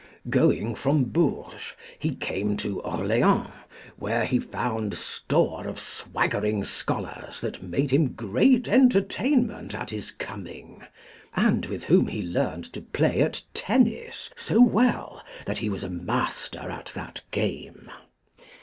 [0.31, 3.51] Going from Bourges, he came to Orleans,
[3.97, 10.81] where he found store of swaggering scholars that made him great entertainment at his coming,
[11.35, 15.89] and with whom he learned to play at tennis so well that he was a
[15.91, 17.91] master at that game.